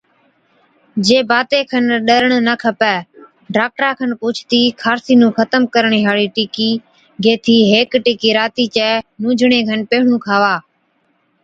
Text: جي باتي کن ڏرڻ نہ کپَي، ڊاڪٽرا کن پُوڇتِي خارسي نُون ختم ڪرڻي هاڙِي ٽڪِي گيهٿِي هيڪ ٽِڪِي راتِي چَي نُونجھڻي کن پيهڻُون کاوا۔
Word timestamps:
جي 1.09 1.17
باتي 1.31 1.59
کن 1.71 1.85
ڏرڻ 2.07 2.31
نہ 2.47 2.53
کپَي، 2.63 2.95
ڊاڪٽرا 3.55 3.91
کن 3.99 4.11
پُوڇتِي 4.19 4.61
خارسي 4.81 5.13
نُون 5.21 5.31
ختم 5.37 5.61
ڪرڻي 5.73 5.99
هاڙِي 6.07 6.27
ٽڪِي 6.35 6.69
گيهٿِي 7.23 7.57
هيڪ 7.73 7.89
ٽِڪِي 8.05 8.29
راتِي 8.39 8.65
چَي 8.75 8.89
نُونجھڻي 9.21 9.59
کن 9.67 9.79
پيهڻُون 9.89 10.17
کاوا۔ 10.25 10.53